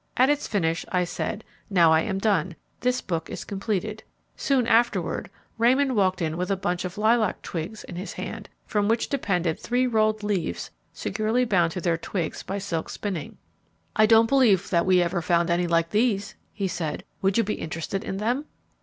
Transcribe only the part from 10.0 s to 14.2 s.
leaves securely bound to their twigs by silk spinning. "I